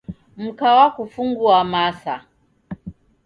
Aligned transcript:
Mka 0.43 0.69
wakufungua 0.77 1.63
masa. 1.73 2.15